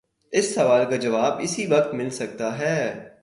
[0.31, 3.11] اس سوال کا جواب اسی وقت مل سکتا ہے۔